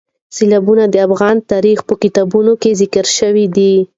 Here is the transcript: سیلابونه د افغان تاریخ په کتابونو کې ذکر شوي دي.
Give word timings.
سیلابونه 0.35 0.83
د 0.89 0.95
افغان 1.07 1.35
تاریخ 1.51 1.79
په 1.87 1.93
کتابونو 2.03 2.51
کې 2.61 2.77
ذکر 2.81 3.05
شوي 3.17 3.45
دي. 3.57 3.73